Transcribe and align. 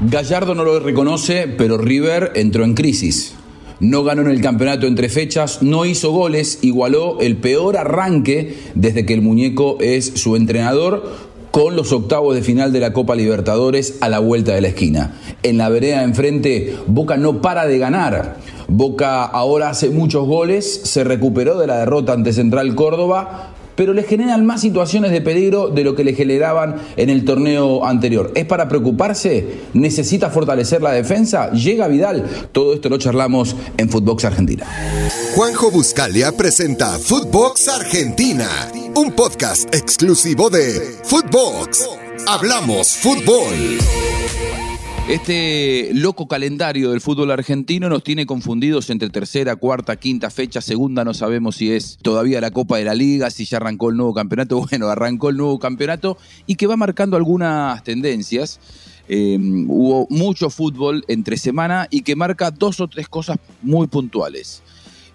Gallardo 0.00 0.54
no 0.54 0.62
lo 0.62 0.78
reconoce, 0.78 1.48
pero 1.48 1.78
River 1.78 2.32
entró 2.34 2.64
en 2.64 2.74
crisis. 2.74 3.34
No 3.80 4.04
ganó 4.04 4.20
en 4.20 4.30
el 4.30 4.42
campeonato 4.42 4.86
entre 4.86 5.08
fechas, 5.08 5.62
no 5.62 5.86
hizo 5.86 6.12
goles, 6.12 6.58
igualó 6.60 7.18
el 7.20 7.38
peor 7.38 7.78
arranque 7.78 8.58
desde 8.74 9.06
que 9.06 9.14
el 9.14 9.22
muñeco 9.22 9.78
es 9.80 10.04
su 10.16 10.36
entrenador 10.36 11.10
con 11.50 11.76
los 11.76 11.92
octavos 11.92 12.34
de 12.34 12.42
final 12.42 12.74
de 12.74 12.80
la 12.80 12.92
Copa 12.92 13.14
Libertadores 13.14 13.96
a 14.02 14.10
la 14.10 14.18
vuelta 14.18 14.54
de 14.54 14.60
la 14.60 14.68
esquina. 14.68 15.18
En 15.42 15.56
la 15.56 15.70
vereda 15.70 16.00
de 16.00 16.04
enfrente, 16.04 16.76
Boca 16.86 17.16
no 17.16 17.40
para 17.40 17.64
de 17.64 17.78
ganar. 17.78 18.36
Boca 18.68 19.24
ahora 19.24 19.70
hace 19.70 19.88
muchos 19.88 20.26
goles, 20.26 20.82
se 20.84 21.04
recuperó 21.04 21.58
de 21.58 21.68
la 21.68 21.78
derrota 21.78 22.12
ante 22.12 22.34
Central 22.34 22.74
Córdoba, 22.74 23.54
pero 23.76 23.92
le 23.92 24.02
generan 24.02 24.44
más 24.44 24.62
situaciones 24.62 25.12
de 25.12 25.20
peligro 25.20 25.68
de 25.68 25.84
lo 25.84 25.94
que 25.94 26.02
le 26.02 26.14
generaban 26.14 26.76
en 26.96 27.10
el 27.10 27.24
torneo 27.24 27.84
anterior. 27.84 28.32
¿Es 28.34 28.46
para 28.46 28.68
preocuparse? 28.68 29.46
¿Necesita 29.74 30.30
fortalecer 30.30 30.82
la 30.82 30.92
defensa? 30.92 31.52
¿Llega 31.52 31.86
Vidal? 31.86 32.24
Todo 32.52 32.74
esto 32.74 32.88
lo 32.88 32.98
charlamos 32.98 33.54
en 33.76 33.88
Footbox 33.88 34.24
Argentina. 34.24 34.66
Juanjo 35.34 35.70
Buscalia 35.70 36.32
presenta 36.32 36.98
Footbox 36.98 37.68
Argentina, 37.68 38.48
un 38.94 39.12
podcast 39.12 39.72
exclusivo 39.74 40.50
de 40.50 40.96
Footbox. 41.04 41.86
Hablamos 42.26 42.96
fútbol. 42.96 44.15
Este 45.08 45.90
loco 45.94 46.26
calendario 46.26 46.90
del 46.90 47.00
fútbol 47.00 47.30
argentino 47.30 47.88
nos 47.88 48.02
tiene 48.02 48.26
confundidos 48.26 48.90
entre 48.90 49.08
tercera, 49.08 49.54
cuarta, 49.54 49.94
quinta 49.94 50.30
fecha, 50.30 50.60
segunda, 50.60 51.04
no 51.04 51.14
sabemos 51.14 51.54
si 51.54 51.70
es 51.70 51.96
todavía 52.02 52.40
la 52.40 52.50
Copa 52.50 52.78
de 52.78 52.86
la 52.86 52.94
Liga, 52.94 53.30
si 53.30 53.44
ya 53.44 53.58
arrancó 53.58 53.90
el 53.90 53.96
nuevo 53.96 54.12
campeonato. 54.12 54.66
Bueno, 54.68 54.88
arrancó 54.88 55.28
el 55.28 55.36
nuevo 55.36 55.60
campeonato 55.60 56.18
y 56.48 56.56
que 56.56 56.66
va 56.66 56.76
marcando 56.76 57.16
algunas 57.16 57.84
tendencias. 57.84 58.58
Eh, 59.08 59.38
hubo 59.40 60.08
mucho 60.10 60.50
fútbol 60.50 61.04
entre 61.06 61.36
semana 61.36 61.86
y 61.88 62.02
que 62.02 62.16
marca 62.16 62.50
dos 62.50 62.80
o 62.80 62.88
tres 62.88 63.08
cosas 63.08 63.38
muy 63.62 63.86
puntuales. 63.86 64.64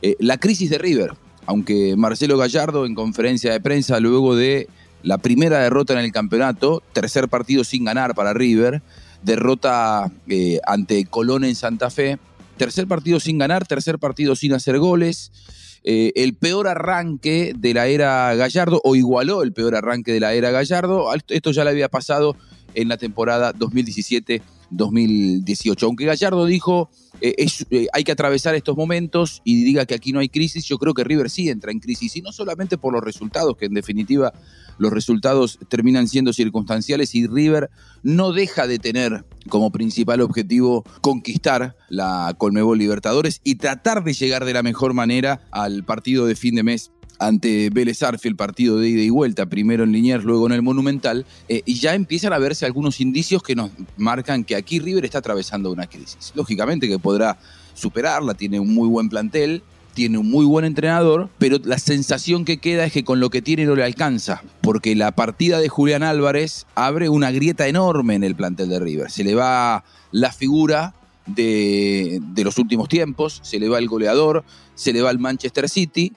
Eh, 0.01 0.15
la 0.19 0.37
crisis 0.37 0.69
de 0.69 0.77
River, 0.77 1.15
aunque 1.45 1.97
Marcelo 1.97 2.37
Gallardo 2.37 2.85
en 2.85 2.95
conferencia 2.95 3.51
de 3.51 3.59
prensa 3.59 3.99
luego 3.99 4.37
de 4.37 4.69
la 5.03 5.17
primera 5.17 5.59
derrota 5.59 5.91
en 5.91 5.99
el 5.99 6.13
campeonato, 6.13 6.81
tercer 6.93 7.27
partido 7.27 7.65
sin 7.65 7.83
ganar 7.83 8.15
para 8.15 8.33
River, 8.33 8.81
derrota 9.23 10.11
eh, 10.27 10.59
ante 10.65 11.05
Colón 11.05 11.43
en 11.43 11.55
Santa 11.55 11.89
Fe, 11.89 12.19
tercer 12.57 12.87
partido 12.87 13.19
sin 13.19 13.37
ganar, 13.37 13.65
tercer 13.67 13.99
partido 13.99 14.35
sin 14.35 14.53
hacer 14.53 14.79
goles, 14.79 15.31
eh, 15.83 16.11
el 16.15 16.35
peor 16.35 16.67
arranque 16.67 17.53
de 17.57 17.73
la 17.73 17.87
era 17.87 18.33
Gallardo, 18.35 18.81
o 18.83 18.95
igualó 18.95 19.43
el 19.43 19.53
peor 19.53 19.75
arranque 19.75 20.13
de 20.13 20.19
la 20.19 20.33
era 20.33 20.51
Gallardo, 20.51 21.07
esto 21.27 21.51
ya 21.51 21.63
le 21.63 21.71
había 21.71 21.89
pasado 21.89 22.35
en 22.73 22.87
la 22.87 22.97
temporada 22.97 23.53
2017-2018, 24.71 25.83
aunque 25.83 26.05
Gallardo 26.05 26.45
dijo 26.45 26.89
eh, 27.21 27.45
eh, 27.69 27.87
hay 27.93 28.03
que 28.03 28.11
atravesar 28.11 28.55
estos 28.55 28.75
momentos 28.75 29.41
y 29.43 29.63
diga 29.63 29.85
que 29.85 29.93
aquí 29.93 30.11
no 30.11 30.19
hay 30.19 30.29
crisis, 30.29 30.65
yo 30.65 30.77
creo 30.77 30.93
que 30.93 31.03
River 31.03 31.29
sí 31.29 31.49
entra 31.49 31.71
en 31.71 31.79
crisis, 31.79 32.15
y 32.15 32.21
no 32.21 32.31
solamente 32.31 32.77
por 32.77 32.93
los 32.93 33.03
resultados, 33.03 33.57
que 33.57 33.65
en 33.65 33.73
definitiva 33.73 34.33
los 34.77 34.91
resultados 34.91 35.59
terminan 35.69 36.07
siendo 36.07 36.33
circunstanciales 36.33 37.13
y 37.13 37.27
River 37.27 37.69
no 38.01 38.31
deja 38.31 38.65
de 38.65 38.79
tener 38.79 39.25
como 39.49 39.71
principal 39.71 40.21
objetivo 40.21 40.83
conquistar 41.01 41.75
la 41.89 42.33
Colmebol 42.37 42.79
Libertadores 42.79 43.41
y 43.43 43.55
tratar 43.55 44.03
de 44.03 44.13
llegar 44.13 44.45
de 44.45 44.53
la 44.53 44.63
mejor 44.63 44.93
manera 44.93 45.41
al 45.51 45.83
partido 45.83 46.25
de 46.25 46.35
fin 46.35 46.55
de 46.55 46.63
mes 46.63 46.91
ante 47.19 47.69
Vélez 47.69 47.99
el 48.23 48.35
partido 48.35 48.77
de 48.77 48.89
ida 48.89 49.01
y 49.01 49.09
vuelta, 49.09 49.45
primero 49.45 49.83
en 49.83 49.91
Liniers, 49.91 50.23
luego 50.23 50.47
en 50.47 50.53
el 50.53 50.61
Monumental, 50.61 51.25
eh, 51.47 51.61
y 51.65 51.75
ya 51.75 51.93
empiezan 51.93 52.33
a 52.33 52.39
verse 52.39 52.65
algunos 52.65 52.99
indicios 52.99 53.43
que 53.43 53.55
nos 53.55 53.71
marcan 53.97 54.43
que 54.43 54.55
aquí 54.55 54.79
River 54.79 55.05
está 55.05 55.19
atravesando 55.19 55.71
una 55.71 55.87
crisis. 55.87 56.31
Lógicamente 56.35 56.87
que 56.87 56.97
podrá 56.97 57.37
superarla, 57.73 58.33
tiene 58.33 58.59
un 58.59 58.73
muy 58.73 58.87
buen 58.87 59.09
plantel, 59.09 59.61
tiene 59.93 60.17
un 60.17 60.29
muy 60.29 60.45
buen 60.45 60.65
entrenador, 60.65 61.29
pero 61.37 61.57
la 61.63 61.77
sensación 61.77 62.45
que 62.45 62.57
queda 62.57 62.85
es 62.85 62.93
que 62.93 63.03
con 63.03 63.19
lo 63.19 63.29
que 63.29 63.41
tiene 63.41 63.65
no 63.65 63.75
le 63.75 63.83
alcanza, 63.83 64.41
porque 64.61 64.95
la 64.95 65.11
partida 65.11 65.59
de 65.59 65.69
Julián 65.69 66.03
Álvarez 66.03 66.65
abre 66.75 67.09
una 67.09 67.31
grieta 67.31 67.67
enorme 67.67 68.15
en 68.15 68.23
el 68.23 68.35
plantel 68.35 68.69
de 68.69 68.79
River. 68.79 69.11
Se 69.11 69.23
le 69.23 69.35
va 69.35 69.83
la 70.11 70.31
figura 70.31 70.95
de, 71.27 72.19
de 72.21 72.43
los 72.43 72.57
últimos 72.57 72.89
tiempos, 72.89 73.39
se 73.43 73.59
le 73.59 73.69
va 73.69 73.79
el 73.79 73.87
goleador, 73.87 74.43
se 74.75 74.93
le 74.93 75.01
va 75.01 75.11
el 75.11 75.19
Manchester 75.19 75.69
City, 75.69 76.13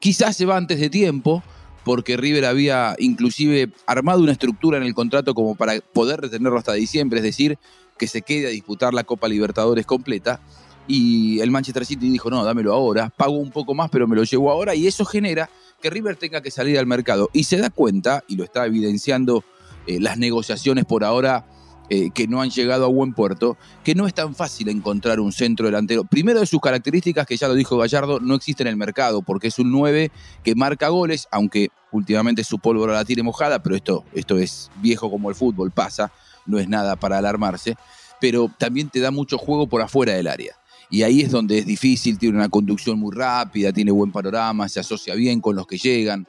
Quizás 0.00 0.36
se 0.36 0.46
va 0.46 0.56
antes 0.56 0.78
de 0.78 0.90
tiempo, 0.90 1.42
porque 1.84 2.16
River 2.16 2.44
había 2.44 2.96
inclusive 2.98 3.70
armado 3.86 4.20
una 4.20 4.32
estructura 4.32 4.76
en 4.76 4.82
el 4.82 4.94
contrato 4.94 5.34
como 5.34 5.54
para 5.54 5.80
poder 5.80 6.20
retenerlo 6.20 6.58
hasta 6.58 6.72
diciembre, 6.72 7.18
es 7.18 7.24
decir, 7.24 7.58
que 7.96 8.06
se 8.06 8.22
quede 8.22 8.48
a 8.48 8.50
disputar 8.50 8.92
la 8.92 9.04
Copa 9.04 9.28
Libertadores 9.28 9.86
completa. 9.86 10.40
Y 10.88 11.40
el 11.40 11.50
Manchester 11.50 11.84
City 11.84 12.10
dijo, 12.10 12.30
no, 12.30 12.44
dámelo 12.44 12.72
ahora, 12.72 13.10
pago 13.10 13.32
un 13.32 13.50
poco 13.50 13.74
más, 13.74 13.90
pero 13.90 14.06
me 14.06 14.14
lo 14.14 14.24
llevo 14.24 14.50
ahora. 14.50 14.74
Y 14.74 14.86
eso 14.86 15.04
genera 15.04 15.50
que 15.80 15.90
River 15.90 16.16
tenga 16.16 16.40
que 16.40 16.50
salir 16.50 16.78
al 16.78 16.86
mercado. 16.86 17.30
Y 17.32 17.44
se 17.44 17.56
da 17.56 17.70
cuenta, 17.70 18.22
y 18.28 18.36
lo 18.36 18.44
está 18.44 18.66
evidenciando 18.66 19.44
eh, 19.86 20.00
las 20.00 20.18
negociaciones 20.18 20.84
por 20.84 21.04
ahora 21.04 21.46
eh, 21.88 22.10
que 22.10 22.26
no 22.26 22.40
han 22.40 22.50
llegado 22.50 22.84
a 22.84 22.88
buen 22.88 23.12
puerto, 23.14 23.56
que 23.84 23.94
no 23.94 24.06
es 24.06 24.14
tan 24.14 24.34
fácil 24.34 24.68
encontrar 24.68 25.20
un 25.20 25.32
centro 25.32 25.66
delantero. 25.66 26.04
Primero 26.04 26.40
de 26.40 26.46
sus 26.46 26.60
características, 26.60 27.26
que 27.26 27.36
ya 27.36 27.48
lo 27.48 27.54
dijo 27.54 27.76
Gallardo, 27.78 28.20
no 28.20 28.34
existe 28.34 28.62
en 28.62 28.68
el 28.68 28.76
mercado, 28.76 29.22
porque 29.22 29.48
es 29.48 29.58
un 29.58 29.70
9 29.70 30.10
que 30.42 30.54
marca 30.54 30.88
goles, 30.88 31.28
aunque 31.30 31.68
últimamente 31.92 32.44
su 32.44 32.58
pólvora 32.58 32.94
la 32.94 33.04
tiene 33.04 33.22
mojada, 33.22 33.62
pero 33.62 33.76
esto, 33.76 34.04
esto 34.12 34.36
es 34.36 34.70
viejo 34.82 35.10
como 35.10 35.30
el 35.30 35.36
fútbol, 35.36 35.70
pasa, 35.70 36.12
no 36.44 36.58
es 36.58 36.68
nada 36.68 36.96
para 36.96 37.18
alarmarse, 37.18 37.76
pero 38.20 38.50
también 38.58 38.88
te 38.88 39.00
da 39.00 39.10
mucho 39.10 39.38
juego 39.38 39.66
por 39.66 39.82
afuera 39.82 40.14
del 40.14 40.26
área. 40.26 40.56
Y 40.90 41.02
ahí 41.02 41.20
es 41.20 41.30
donde 41.30 41.58
es 41.58 41.66
difícil, 41.66 42.18
tiene 42.18 42.36
una 42.36 42.48
conducción 42.48 42.98
muy 42.98 43.14
rápida, 43.14 43.72
tiene 43.72 43.90
buen 43.90 44.12
panorama, 44.12 44.68
se 44.68 44.80
asocia 44.80 45.14
bien 45.14 45.40
con 45.40 45.56
los 45.56 45.66
que 45.66 45.78
llegan. 45.78 46.26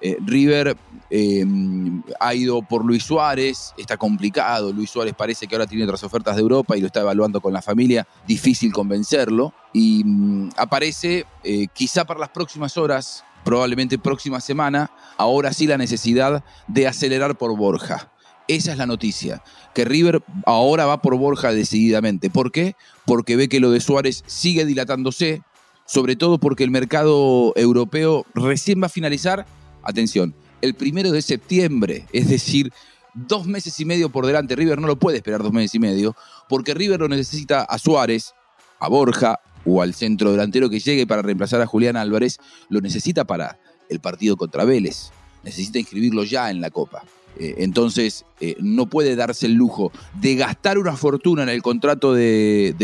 Eh, 0.00 0.18
River 0.24 0.76
em, 1.08 2.02
ha 2.20 2.34
ido 2.34 2.60
por 2.62 2.84
Luis 2.84 3.02
Suárez, 3.02 3.72
está 3.78 3.96
complicado. 3.96 4.72
Luis 4.72 4.90
Suárez 4.90 5.14
parece 5.14 5.46
que 5.46 5.54
ahora 5.54 5.66
tiene 5.66 5.84
otras 5.84 6.04
ofertas 6.04 6.36
de 6.36 6.42
Europa 6.42 6.76
y 6.76 6.80
lo 6.80 6.88
está 6.88 7.00
evaluando 7.00 7.40
con 7.40 7.52
la 7.52 7.62
familia. 7.62 8.06
Difícil 8.26 8.72
convencerlo. 8.72 9.54
Y 9.72 10.04
mm, 10.04 10.50
aparece, 10.56 11.26
eh, 11.44 11.66
quizá 11.72 12.04
para 12.04 12.20
las 12.20 12.30
próximas 12.30 12.76
horas, 12.76 13.24
probablemente 13.44 13.98
próxima 13.98 14.40
semana, 14.40 14.90
ahora 15.16 15.52
sí 15.52 15.66
la 15.66 15.78
necesidad 15.78 16.44
de 16.66 16.88
acelerar 16.88 17.38
por 17.38 17.56
Borja. 17.56 18.10
Esa 18.48 18.72
es 18.72 18.78
la 18.78 18.86
noticia, 18.86 19.42
que 19.74 19.84
River 19.84 20.22
ahora 20.46 20.86
va 20.86 21.02
por 21.02 21.16
Borja 21.16 21.52
decididamente. 21.52 22.30
¿Por 22.30 22.52
qué? 22.52 22.76
Porque 23.04 23.34
ve 23.34 23.48
que 23.48 23.58
lo 23.58 23.70
de 23.70 23.80
Suárez 23.80 24.22
sigue 24.26 24.64
dilatándose, 24.64 25.42
sobre 25.84 26.14
todo 26.14 26.38
porque 26.38 26.62
el 26.62 26.70
mercado 26.70 27.52
europeo 27.56 28.24
recién 28.34 28.80
va 28.80 28.86
a 28.86 28.90
finalizar 28.90 29.46
atención, 29.86 30.34
el 30.60 30.74
primero 30.74 31.10
de 31.12 31.22
septiembre, 31.22 32.06
es 32.12 32.28
decir, 32.28 32.72
dos 33.14 33.46
meses 33.46 33.78
y 33.80 33.84
medio 33.84 34.10
por 34.10 34.26
delante. 34.26 34.56
River 34.56 34.80
no 34.80 34.86
lo 34.86 34.96
puede 34.96 35.18
esperar 35.18 35.42
dos 35.42 35.52
meses 35.52 35.74
y 35.74 35.78
medio, 35.78 36.16
porque 36.48 36.74
River 36.74 37.00
lo 37.00 37.08
necesita 37.08 37.62
a 37.62 37.78
Suárez, 37.78 38.34
a 38.78 38.88
Borja 38.88 39.40
o 39.64 39.82
al 39.82 39.94
centro 39.94 40.30
delantero 40.30 40.70
que 40.70 40.78
llegue 40.78 41.06
para 41.06 41.22
reemplazar 41.22 41.60
a 41.60 41.66
Julián 41.66 41.96
Álvarez, 41.96 42.38
lo 42.68 42.80
necesita 42.80 43.24
para 43.24 43.58
el 43.88 44.00
partido 44.00 44.36
contra 44.36 44.64
Vélez. 44.64 45.10
Necesita 45.42 45.78
inscribirlo 45.78 46.24
ya 46.24 46.50
en 46.50 46.60
la 46.60 46.70
Copa. 46.70 47.02
Eh, 47.38 47.56
entonces, 47.58 48.24
eh, 48.40 48.56
no 48.60 48.86
puede 48.86 49.16
darse 49.16 49.46
el 49.46 49.54
lujo 49.54 49.92
de 50.20 50.36
gastar 50.36 50.78
una 50.78 50.96
fortuna 50.96 51.42
en 51.42 51.48
el 51.48 51.62
contrato 51.62 52.14
de, 52.14 52.74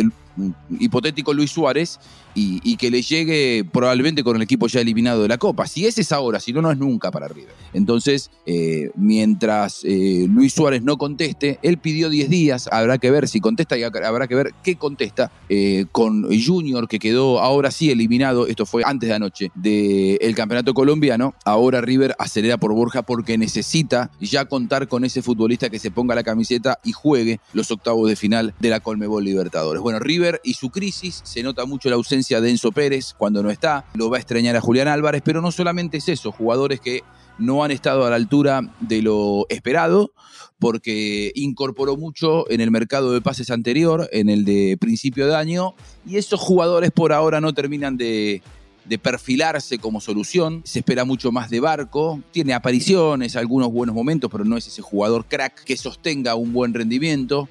hipotético 0.79 1.33
Luis 1.33 1.51
Suárez 1.51 1.99
y, 2.35 2.77
que 2.77 2.91
le 2.91 3.03
llegue 3.03 3.65
probablemente 3.71 4.25
con 4.25 4.37
el 4.37 4.43
equipo 4.43 4.67
ya 4.67 4.81
eliminado 4.81 5.23
de 5.23 5.29
la 5.29 5.39
Copa. 5.39 5.67
Si 5.67 5.87
ese 5.87 6.01
es 6.01 6.13
ahora, 6.13 6.41
si 6.41 6.53
no, 6.53 6.63
no 6.63 6.71
es 6.71 6.79
nunca 6.79 7.11
para 7.11 7.29
River. 7.29 7.55
Entonces, 7.75 8.31
eh, 8.47 8.91
mientras 8.97 9.85
eh, 9.85 10.27
Luis 10.29 10.55
Suárez 10.55 10.83
no 10.83 10.97
conteste, 10.97 11.59
él 11.63 11.79
pidió 11.79 12.09
10 12.09 12.31
días, 12.31 12.69
habrá 12.73 12.99
que 12.99 13.11
ver 13.11 13.29
si 13.29 13.41
contesta 13.41 13.77
y 13.77 13.83
habrá 13.83 14.27
que 14.27 14.35
ver 14.35 14.55
qué 14.63 14.77
contesta 14.77 15.31
eh, 15.49 15.87
con 15.93 16.27
Junior, 16.43 16.89
que 16.89 16.99
quedó 16.99 17.41
ahora 17.41 17.71
sí 17.71 17.91
eliminado, 17.91 18.47
esto 18.47 18.67
fue 18.67 18.83
antes 18.85 19.09
de 19.09 19.15
anoche, 19.15 19.51
del 19.55 20.35
campeonato 20.35 20.75
colombiano. 20.75 21.35
Ahora 21.45 21.81
River 21.81 22.15
acelera 22.19 22.57
por 22.57 22.73
Borja 22.73 23.03
porque 23.03 23.37
necesita 23.37 24.11
ya 24.21 24.47
contar 24.47 24.89
con 24.89 25.05
ese 25.05 25.23
futbolista 25.23 25.71
que 25.71 25.79
se 25.79 25.91
ponga 25.91 26.15
la 26.15 26.23
camiseta 26.23 26.79
y 26.85 26.93
juegue 26.93 27.41
los 27.53 27.71
octavos 27.71 28.09
de 28.09 28.17
final 28.17 28.55
de 28.59 28.71
la 28.71 28.81
Colmebol 28.81 29.25
Libertadores. 29.25 29.83
Bueno, 29.83 29.99
River 29.99 30.22
y 30.43 30.55
su 30.55 30.71
crisis, 30.71 31.21
se 31.25 31.43
nota 31.43 31.65
mucho 31.65 31.89
la 31.89 31.97
ausencia 31.97 32.41
de 32.41 32.51
Enzo 32.51 32.73
Pérez 32.73 33.15
cuando 33.17 33.43
no 33.43 33.51
está, 33.51 33.85
lo 33.95 34.11
va 34.11 34.17
a 34.17 34.21
extrañar 34.21 34.57
a 34.57 34.61
Julián 34.61 34.89
Álvarez, 34.89 35.23
pero 35.25 35.41
no 35.41 35.53
solamente 35.53 35.99
es 35.99 36.09
eso, 36.09 36.33
jugadores 36.33 36.81
que 36.81 37.03
no 37.39 37.65
han 37.65 37.71
estado 37.71 38.05
a 38.05 38.11
la 38.11 38.17
altura 38.17 38.61
de 38.81 39.03
lo 39.03 39.47
esperado, 39.49 40.13
porque 40.59 41.33
incorporó 41.35 41.97
mucho 41.97 42.49
en 42.51 42.61
el 42.61 42.71
mercado 42.71 43.13
de 43.13 43.21
pases 43.21 43.51
anterior, 43.51 44.09
en 44.13 44.29
el 44.29 44.45
de 44.45 44.77
principio 44.81 45.27
de 45.27 45.35
año, 45.35 45.75
y 46.07 46.17
esos 46.17 46.41
jugadores 46.41 46.91
por 46.93 47.13
ahora 47.13 47.41
no 47.41 47.53
terminan 47.53 47.97
de, 47.97 48.43
de 48.85 48.99
perfilarse 48.99 49.79
como 49.79 50.01
solución. 50.01 50.63
Se 50.65 50.81
espera 50.81 51.05
mucho 51.05 51.33
más 51.33 51.51
de 51.51 51.61
Barco. 51.61 52.21
Tiene 52.31 52.55
apariciones, 52.55 53.37
algunos 53.37 53.73
buenos 53.73 53.95
momentos, 53.95 54.31
pero 54.31 54.45
no 54.45 54.57
es 54.57 54.67
ese 54.67 54.83
jugador 54.83 55.27
crack 55.27 55.65
que 55.65 55.77
sostenga 55.77 56.35
un 56.35 56.53
buen 56.53 56.75
rendimiento. 56.75 57.49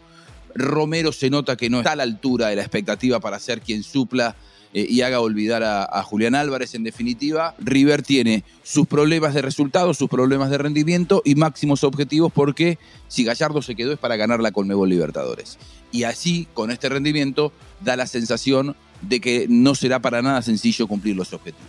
Romero 0.55 1.11
se 1.11 1.29
nota 1.29 1.55
que 1.55 1.69
no 1.69 1.79
está 1.79 1.93
a 1.93 1.95
la 1.95 2.03
altura 2.03 2.47
de 2.47 2.55
la 2.55 2.61
expectativa 2.61 3.19
para 3.19 3.39
ser 3.39 3.61
quien 3.61 3.83
supla 3.83 4.35
eh, 4.73 4.85
y 4.89 5.01
haga 5.01 5.19
olvidar 5.19 5.63
a, 5.63 6.03
Julián 6.03 6.35
Álvarez. 6.35 6.75
En 6.75 6.83
definitiva, 6.83 7.55
River 7.59 8.03
tiene 8.03 8.43
sus 8.63 8.87
problemas 8.87 9.33
de 9.33 9.41
resultados, 9.41 9.97
sus 9.97 10.09
problemas 10.09 10.49
de 10.49 10.57
rendimiento 10.57 11.21
y 11.25 11.35
máximos 11.35 11.83
objetivos 11.83 12.31
porque 12.31 12.77
si 13.07 13.23
Gallardo 13.23 13.61
se 13.61 13.75
quedó 13.75 13.91
es 13.93 13.99
para 13.99 14.15
ganar 14.15 14.39
la 14.39 14.51
Colmebol 14.51 14.89
Libertadores. 14.89 15.57
Y 15.91 16.03
así, 16.03 16.47
con 16.53 16.71
este 16.71 16.87
rendimiento, 16.87 17.51
da 17.81 17.97
la 17.97 18.07
sensación 18.07 18.75
de 19.01 19.19
que 19.19 19.47
no 19.49 19.75
será 19.75 19.99
para 19.99 20.21
nada 20.21 20.41
sencillo 20.41 20.87
cumplir 20.87 21.15
los 21.15 21.33
objetivos. 21.33 21.67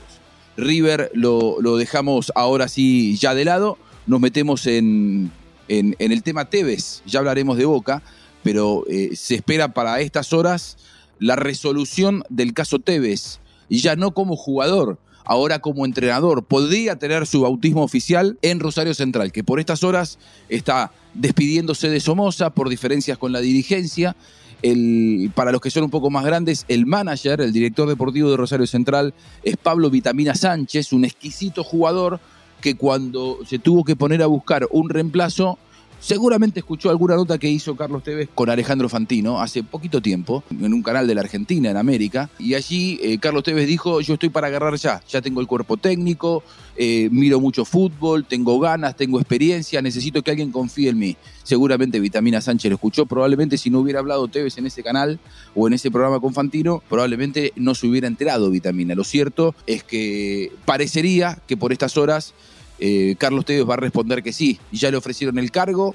River 0.56 1.10
lo, 1.14 1.76
dejamos 1.76 2.30
ahora 2.34 2.68
sí 2.68 3.16
ya 3.16 3.34
de 3.34 3.44
lado, 3.44 3.78
nos 4.06 4.20
metemos 4.20 4.66
en, 4.66 5.32
el 5.68 6.22
tema 6.22 6.44
Tevez, 6.44 7.02
ya 7.06 7.20
hablaremos 7.20 7.56
de 7.56 7.64
Boca, 7.64 8.02
pero 8.42 8.84
eh, 8.88 9.10
se 9.14 9.36
espera 9.36 9.72
para 9.74 10.00
estas 10.00 10.32
horas 10.32 10.76
la 11.18 11.36
resolución 11.36 12.24
del 12.28 12.52
caso 12.52 12.78
Tevez, 12.78 13.38
ya 13.68 13.96
no 13.96 14.12
como 14.12 14.36
jugador, 14.36 14.98
ahora 15.24 15.60
como 15.60 15.86
entrenador. 15.86 16.44
Podría 16.44 16.96
tener 16.96 17.26
su 17.26 17.42
bautismo 17.42 17.82
oficial 17.82 18.38
en 18.42 18.60
Rosario 18.60 18.94
Central, 18.94 19.32
que 19.32 19.44
por 19.44 19.60
estas 19.60 19.84
horas 19.84 20.18
está 20.48 20.92
despidiéndose 21.14 21.88
de 21.88 22.00
Somoza 22.00 22.50
por 22.50 22.68
diferencias 22.68 23.18
con 23.18 23.32
la 23.32 23.40
dirigencia. 23.40 24.16
El, 24.62 25.32
para 25.34 25.50
los 25.50 25.60
que 25.60 25.70
son 25.70 25.84
un 25.84 25.90
poco 25.90 26.10
más 26.10 26.24
grandes, 26.24 26.64
el 26.68 26.86
manager, 26.86 27.40
el 27.40 27.52
director 27.52 27.88
deportivo 27.88 28.30
de 28.30 28.36
Rosario 28.36 28.66
Central, 28.66 29.12
es 29.42 29.56
Pablo 29.56 29.90
Vitamina 29.90 30.34
Sánchez, 30.34 30.92
un 30.92 31.04
exquisito 31.04 31.64
jugador 31.64 32.20
que 32.60 32.76
cuando 32.76 33.38
se 33.44 33.58
tuvo 33.58 33.82
que 33.82 33.96
poner 33.96 34.22
a 34.22 34.26
buscar 34.26 34.68
un 34.70 34.88
reemplazo, 34.88 35.58
Seguramente 36.02 36.58
escuchó 36.58 36.90
alguna 36.90 37.14
nota 37.14 37.38
que 37.38 37.48
hizo 37.48 37.76
Carlos 37.76 38.02
Tevez 38.02 38.28
con 38.34 38.50
Alejandro 38.50 38.88
Fantino 38.88 39.40
hace 39.40 39.62
poquito 39.62 40.02
tiempo, 40.02 40.42
en 40.50 40.74
un 40.74 40.82
canal 40.82 41.06
de 41.06 41.14
la 41.14 41.20
Argentina, 41.20 41.70
en 41.70 41.76
América, 41.76 42.28
y 42.40 42.54
allí 42.54 42.98
eh, 43.00 43.18
Carlos 43.18 43.44
Tevez 43.44 43.68
dijo, 43.68 44.00
yo 44.00 44.14
estoy 44.14 44.28
para 44.28 44.48
agarrar 44.48 44.74
ya, 44.74 45.00
ya 45.08 45.22
tengo 45.22 45.40
el 45.40 45.46
cuerpo 45.46 45.76
técnico, 45.76 46.42
eh, 46.76 47.08
miro 47.12 47.38
mucho 47.38 47.64
fútbol, 47.64 48.24
tengo 48.24 48.58
ganas, 48.58 48.96
tengo 48.96 49.20
experiencia, 49.20 49.80
necesito 49.80 50.22
que 50.22 50.32
alguien 50.32 50.50
confíe 50.50 50.88
en 50.88 50.98
mí. 50.98 51.16
Seguramente 51.44 52.00
Vitamina 52.00 52.40
Sánchez 52.40 52.70
lo 52.70 52.74
escuchó, 52.74 53.06
probablemente 53.06 53.56
si 53.56 53.70
no 53.70 53.78
hubiera 53.78 54.00
hablado 54.00 54.26
Tevez 54.26 54.58
en 54.58 54.66
ese 54.66 54.82
canal 54.82 55.20
o 55.54 55.68
en 55.68 55.74
ese 55.74 55.92
programa 55.92 56.18
con 56.18 56.34
Fantino, 56.34 56.82
probablemente 56.88 57.52
no 57.54 57.76
se 57.76 57.86
hubiera 57.86 58.08
enterado 58.08 58.50
Vitamina. 58.50 58.96
Lo 58.96 59.04
cierto 59.04 59.54
es 59.68 59.84
que 59.84 60.50
parecería 60.64 61.38
que 61.46 61.56
por 61.56 61.72
estas 61.72 61.96
horas 61.96 62.34
eh, 62.84 63.14
Carlos 63.16 63.44
Tevez 63.44 63.64
va 63.68 63.74
a 63.74 63.76
responder 63.76 64.24
que 64.24 64.32
sí. 64.32 64.58
Ya 64.72 64.90
le 64.90 64.96
ofrecieron 64.96 65.38
el 65.38 65.52
cargo. 65.52 65.94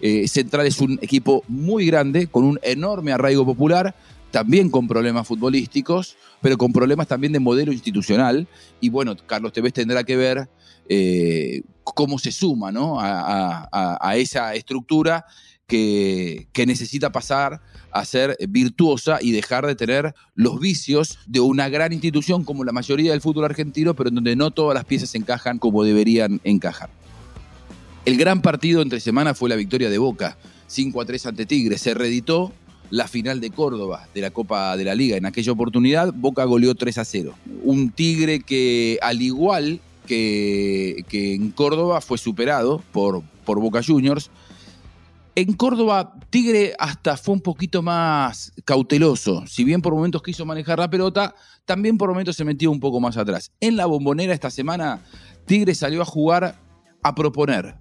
Eh, 0.00 0.26
Central 0.26 0.66
es 0.66 0.80
un 0.80 0.98
equipo 1.02 1.44
muy 1.46 1.84
grande, 1.84 2.26
con 2.26 2.44
un 2.44 2.58
enorme 2.62 3.12
arraigo 3.12 3.44
popular, 3.44 3.94
también 4.30 4.70
con 4.70 4.88
problemas 4.88 5.26
futbolísticos, 5.26 6.16
pero 6.40 6.56
con 6.56 6.72
problemas 6.72 7.06
también 7.06 7.34
de 7.34 7.38
modelo 7.38 7.70
institucional. 7.70 8.48
Y 8.80 8.88
bueno, 8.88 9.14
Carlos 9.26 9.52
Tevez 9.52 9.74
tendrá 9.74 10.04
que 10.04 10.16
ver 10.16 10.48
eh, 10.88 11.64
cómo 11.84 12.18
se 12.18 12.32
suma 12.32 12.72
a, 12.74 14.16
esa 14.16 14.54
estructura 14.54 15.26
que, 15.66 16.64
necesita 16.66 17.12
pasar 17.12 17.60
a 17.90 18.04
ser 18.04 18.36
virtuosa 18.48 19.18
y 19.20 19.32
dejar 19.32 19.66
de 19.66 19.74
tener 19.74 20.14
los 20.34 20.60
vicios 20.60 21.18
de 21.26 21.40
una 21.40 21.68
gran 21.68 21.92
institución 21.92 22.44
como 22.44 22.64
la 22.64 22.72
mayoría 22.72 23.12
del 23.12 23.20
fútbol 23.20 23.44
argentino, 23.44 23.94
pero 23.94 24.08
en 24.08 24.16
donde 24.16 24.36
no 24.36 24.50
todas 24.50 24.74
las 24.74 24.84
piezas 24.84 25.14
encajan 25.14 25.58
como 25.58 25.84
deberían 25.84 26.40
encajar. 26.44 26.90
El 28.04 28.16
gran 28.16 28.42
partido 28.42 28.82
entre 28.82 29.00
semana 29.00 29.34
fue 29.34 29.48
la 29.48 29.56
victoria 29.56 29.88
de 29.88 29.98
Boca, 29.98 30.36
5 30.66 31.00
a 31.00 31.04
3 31.04 31.26
ante 31.26 31.46
Tigre. 31.46 31.78
Se 31.78 31.94
reeditó 31.94 32.52
la 32.90 33.06
final 33.06 33.40
de 33.40 33.50
Córdoba 33.50 34.08
de 34.12 34.20
la 34.20 34.30
Copa 34.30 34.76
de 34.76 34.84
la 34.84 34.94
Liga. 34.94 35.16
En 35.16 35.24
aquella 35.24 35.52
oportunidad, 35.52 36.12
Boca 36.12 36.44
goleó 36.44 36.74
3 36.74 36.98
a 36.98 37.04
0. 37.04 37.34
Un 37.62 37.90
Tigre 37.90 38.40
que, 38.40 38.98
al 39.02 39.22
igual 39.22 39.80
que, 40.06 41.04
que 41.08 41.34
en 41.34 41.52
Córdoba, 41.52 42.00
fue 42.00 42.18
superado 42.18 42.82
por, 42.92 43.22
por 43.44 43.60
Boca 43.60 43.82
Juniors 43.86 44.30
en 45.34 45.52
Córdoba, 45.54 46.14
Tigre 46.30 46.74
hasta 46.78 47.16
fue 47.16 47.34
un 47.34 47.40
poquito 47.40 47.82
más 47.82 48.52
cauteloso. 48.64 49.44
Si 49.46 49.64
bien 49.64 49.80
por 49.80 49.94
momentos 49.94 50.22
quiso 50.22 50.44
manejar 50.44 50.78
la 50.78 50.90
pelota, 50.90 51.34
también 51.64 51.96
por 51.96 52.10
momentos 52.10 52.36
se 52.36 52.44
metió 52.44 52.70
un 52.70 52.80
poco 52.80 53.00
más 53.00 53.16
atrás. 53.16 53.50
En 53.60 53.76
la 53.76 53.86
bombonera 53.86 54.34
esta 54.34 54.50
semana, 54.50 55.00
Tigre 55.46 55.74
salió 55.74 56.02
a 56.02 56.04
jugar, 56.04 56.60
a 57.02 57.14
proponer, 57.14 57.76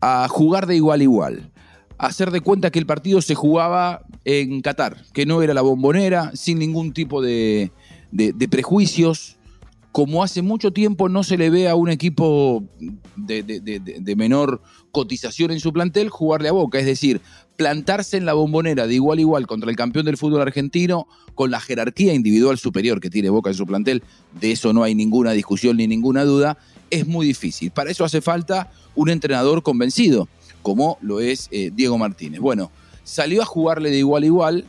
a 0.00 0.28
jugar 0.28 0.66
de 0.66 0.76
igual 0.76 1.00
a 1.00 1.02
igual, 1.02 1.52
a 1.98 2.06
hacer 2.06 2.30
de 2.30 2.40
cuenta 2.40 2.70
que 2.70 2.78
el 2.78 2.86
partido 2.86 3.20
se 3.22 3.34
jugaba 3.34 4.02
en 4.24 4.60
Qatar, 4.60 5.04
que 5.12 5.26
no 5.26 5.42
era 5.42 5.54
la 5.54 5.62
bombonera, 5.62 6.30
sin 6.34 6.58
ningún 6.58 6.92
tipo 6.92 7.20
de, 7.20 7.72
prejuicios, 8.50 9.37
como 9.92 10.22
hace 10.22 10.42
mucho 10.42 10.72
tiempo 10.72 11.08
no 11.08 11.24
se 11.24 11.38
le 11.38 11.50
ve 11.50 11.68
a 11.68 11.74
un 11.74 11.88
equipo 11.88 12.62
de, 13.16 14.14
menor 14.16 14.62
cotización 14.92 15.50
en 15.50 15.60
su 15.60 15.72
plantel 15.72 16.08
jugarle 16.08 16.48
a 16.48 16.52
Boca, 16.52 16.78
es 16.78 16.86
decir, 16.86 17.20
plantarse 17.56 18.16
en 18.16 18.26
la 18.26 18.34
bombonera 18.34 18.86
de 18.86 18.94
igual 18.94 19.18
a 19.18 19.22
igual 19.22 19.46
contra 19.46 19.70
el 19.70 19.76
campeón 19.76 20.04
del 20.04 20.16
fútbol 20.16 20.42
argentino 20.42 21.06
con 21.34 21.50
la 21.50 21.60
jerarquía 21.60 22.14
individual 22.14 22.58
superior 22.58 23.00
que 23.00 23.10
tiene 23.10 23.30
Boca 23.30 23.50
en 23.50 23.56
su 23.56 23.66
plantel, 23.66 24.02
de 24.40 24.52
eso 24.52 24.72
no 24.72 24.82
hay 24.82 24.94
ninguna 24.94 25.32
discusión 25.32 25.78
ni 25.78 25.86
ninguna 25.86 26.24
duda, 26.24 26.58
es 26.90 27.06
muy 27.06 27.26
difícil. 27.26 27.70
Para 27.70 27.90
eso 27.90 28.04
hace 28.04 28.20
falta 28.20 28.70
un 28.94 29.10
entrenador 29.10 29.62
convencido, 29.62 30.28
como 30.62 30.98
lo 31.00 31.20
es 31.20 31.48
eh, 31.50 31.70
Diego 31.74 31.98
Martínez. 31.98 32.40
Bueno, 32.40 32.70
salió 33.04 33.42
a 33.42 33.46
jugarle 33.46 33.90
de 33.90 33.98
igual 33.98 34.22
a 34.22 34.26
igual 34.26 34.64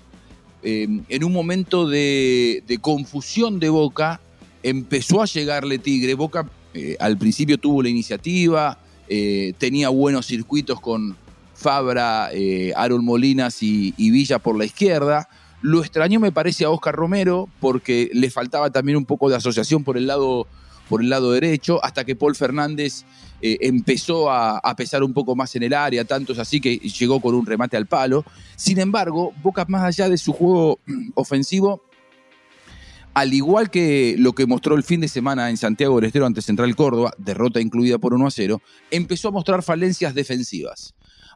eh, 0.64 0.88
en 1.08 1.24
un 1.24 1.34
momento 1.34 1.88
de 1.88 2.80
confusión 2.82 3.60
de 3.60 3.70
Boca 3.70 4.22
empezó 4.64 5.22
a 5.22 5.26
llegarle 5.26 5.80
Tigre. 5.80 6.14
Boca 6.14 6.46
eh, 6.74 6.96
al 7.00 7.18
principio 7.18 7.58
tuvo 7.58 7.82
la 7.82 7.90
iniciativa, 7.90 8.78
eh, 9.08 9.54
tenía 9.58 9.90
buenos 9.90 10.28
circuitos 10.28 10.80
con 10.80 11.18
Fabra, 11.56 12.30
eh, 12.32 12.74
Aaron 12.76 13.04
Molinas 13.04 13.62
y, 13.64 13.94
Villa 13.98 14.40
por 14.40 14.58
la 14.58 14.66
izquierda. 14.66 15.28
Lo 15.62 15.82
extrañó 15.82 16.20
me 16.20 16.32
parece 16.32 16.64
a 16.64 16.70
Oscar 16.70 16.96
Romero 16.96 17.50
porque 17.60 18.10
le 18.14 18.30
faltaba 18.30 18.70
también 18.70 18.98
un 18.98 19.06
poco 19.06 19.30
de 19.30 19.36
asociación 19.36 19.84
por 19.84 19.98
el 19.98 20.08
lado, 20.08 20.48
por 20.88 21.02
el 21.02 21.10
lado 21.10 21.32
derecho, 21.32 21.84
hasta 21.84 22.06
que 22.06 22.16
Paul 22.16 22.36
Fernández 22.36 23.04
empezó 23.42 24.30
a, 24.30 24.58
a, 24.58 24.76
pesar 24.76 25.02
un 25.02 25.14
poco 25.14 25.36
más 25.36 25.56
en 25.56 25.64
el 25.64 25.74
área, 25.74 26.04
tanto 26.06 26.34
es 26.34 26.40
así 26.40 26.60
que 26.62 26.78
llegó 26.78 27.20
con 27.20 27.36
un 27.36 27.46
remate 27.46 27.76
al 27.78 27.88
palo. 27.88 28.24
Sin 28.56 28.80
embargo, 28.80 29.34
Boca 29.42 29.66
más 29.68 29.84
allá 29.84 30.08
de 30.08 30.18
su 30.18 30.32
juego 30.32 30.80
ofensivo, 31.16 31.89
al 33.14 33.34
igual 33.34 33.70
que 33.70 34.16
lo 34.18 34.34
que 34.34 34.46
mostró 34.46 34.76
el 34.76 34.84
fin 34.84 35.02
de 35.02 35.08
semana 35.08 35.50
en 35.50 35.58
Santiago 35.58 35.96
del 35.96 36.06
Estero 36.06 36.26
ante 36.26 36.42
Central 36.42 36.76
Córdoba, 36.76 37.12
derrota 37.18 37.60
incluida 37.60 37.98
por 37.98 38.14
1 38.14 38.28
a 38.28 38.32
0, 38.32 38.62
empezó 38.92 39.30
a 39.30 39.32
mostrar 39.32 39.64
falencias 39.64 40.14
defensivas. 40.14 40.96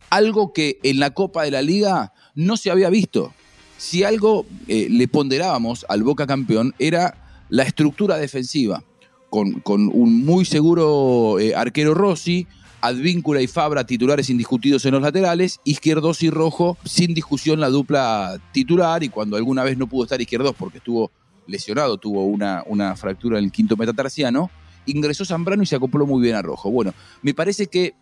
Algo 0.09 0.53
que 0.53 0.79
en 0.83 0.99
la 0.99 1.11
Copa 1.11 1.43
de 1.43 1.51
la 1.51 1.61
Liga 1.61 2.13
no 2.35 2.57
se 2.57 2.71
había 2.71 2.89
visto. 2.89 3.33
Si 3.77 4.03
algo 4.03 4.45
eh, 4.67 4.87
le 4.89 5.07
ponderábamos 5.07 5.85
al 5.89 6.03
Boca 6.03 6.27
campeón 6.27 6.73
era 6.79 7.45
la 7.49 7.63
estructura 7.63 8.17
defensiva, 8.17 8.83
con, 9.29 9.63
un 9.65 10.23
muy 10.23 10.45
seguro 10.45 11.39
eh, 11.39 11.55
arquero 11.55 11.95
Rossi, 11.95 12.45
Advíncula 12.81 13.41
y 13.41 13.47
Fabra 13.47 13.85
titulares 13.85 14.29
indiscutidos 14.29 14.85
en 14.85 14.91
los 14.91 15.01
laterales, 15.01 15.59
Izquierdos 15.63 16.21
y 16.21 16.29
Rojo 16.29 16.77
sin 16.85 17.13
discusión 17.13 17.59
la 17.59 17.69
dupla 17.69 18.39
titular 18.51 19.03
y 19.03 19.09
cuando 19.09 19.37
alguna 19.37 19.63
vez 19.63 19.77
no 19.77 19.87
pudo 19.87 20.03
estar 20.03 20.21
Izquierdos 20.21 20.53
porque 20.57 20.77
estuvo 20.77 21.09
lesionado, 21.47 21.97
tuvo 21.97 22.25
una, 22.25 22.63
una 22.65 22.95
fractura 22.95 23.39
en 23.39 23.45
el 23.45 23.51
quinto 23.51 23.75
metatarsiano, 23.77 24.49
ingresó 24.85 25.25
Zambrano 25.25 25.63
y 25.63 25.65
se 25.65 25.75
acopló 25.75 26.05
muy 26.05 26.21
bien 26.21 26.35
a 26.35 26.41
Rojo. 26.41 26.69
Bueno, 26.69 26.93
me 27.21 27.33
parece 27.33 27.67
que 27.67 27.93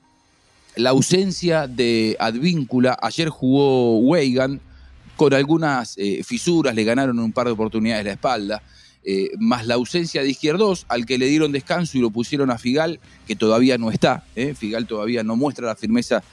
la 0.75 0.91
ausencia 0.91 1.67
de 1.67 2.15
Advíncula, 2.19 2.97
ayer 3.01 3.29
jugó 3.29 3.99
Weigan, 3.99 4.61
con 5.15 5.33
algunas 5.33 5.97
eh, 5.97 6.23
fisuras, 6.23 6.73
le 6.73 6.83
ganaron 6.83 7.19
un 7.19 7.31
par 7.31 7.45
de 7.45 7.53
oportunidades 7.53 8.05
la 8.05 8.13
espalda, 8.13 8.63
eh, 9.03 9.29
más 9.37 9.67
la 9.67 9.75
ausencia 9.75 10.23
de 10.23 10.29
Izquierdos, 10.29 10.85
al 10.87 11.05
que 11.05 11.17
le 11.17 11.27
dieron 11.27 11.51
descanso 11.51 11.97
y 11.97 12.01
lo 12.01 12.09
pusieron 12.09 12.49
a 12.49 12.57
Figal, 12.57 12.99
que 13.27 13.35
todavía 13.35 13.77
no 13.77 13.91
está, 13.91 14.23
eh, 14.35 14.55
Figal 14.55 14.87
todavía 14.87 15.23
no 15.23 15.35
muestra 15.35 15.67
la 15.67 15.75
firmeza 15.75 16.23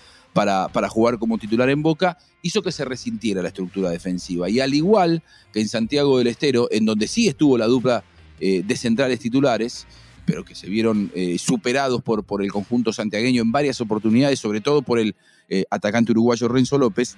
para, 0.45 0.89
jugar 0.89 1.19
como 1.19 1.37
titular 1.37 1.69
en 1.69 1.83
Boca, 1.83 2.17
hizo 2.43 2.63
que 2.63 2.71
se 2.71 2.85
resintiera 2.85 3.43
la 3.43 3.49
estructura 3.49 3.91
defensiva. 3.91 4.49
Y 4.49 4.61
al 4.61 4.73
igual 4.73 5.23
que 5.53 5.61
en 5.61 5.69
Santiago 5.69 6.19
del 6.19 6.29
Estero, 6.29 6.69
en 6.71 6.85
donde 6.85 7.09
sí 7.09 7.27
estuvo 7.27 7.59
la 7.59 7.67
dupla 7.67 8.05
eh, 8.39 8.63
de 8.65 8.77
centrales 8.77 9.19
titulares, 9.19 9.87
pero 10.25 10.45
que 10.45 10.55
se 10.55 10.69
vieron 10.69 11.11
eh, 11.15 11.39
superados 11.39 12.03
por, 12.03 12.23
por 12.23 12.43
el 12.45 12.53
conjunto 12.53 12.93
santiagueño 12.93 13.43
en 13.43 13.51
varias 13.51 13.81
oportunidades, 13.81 14.39
sobre 14.39 14.61
todo 14.61 14.83
por 14.83 15.01
el 15.01 15.17
eh, 15.49 15.65
atacante 15.71 16.13
uruguayo 16.13 16.47
Renzo 16.47 16.79
López, 16.79 17.17